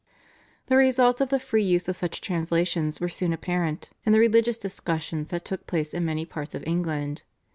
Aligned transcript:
The 0.65 0.77
results 0.77 1.21
of 1.21 1.29
the 1.29 1.39
free 1.39 1.63
use 1.63 1.87
of 1.87 1.95
such 1.95 2.21
translations 2.21 2.99
were 2.99 3.07
soon 3.07 3.33
apparent 3.33 3.91
in 4.03 4.13
the 4.13 4.19
religious 4.19 4.57
discussions 4.57 5.27
that 5.27 5.45
took 5.45 5.67
place 5.67 5.93
in 5.93 6.05
many 6.05 6.25
parts 6.25 6.55
of 6.55 6.63
England. 6.65 7.21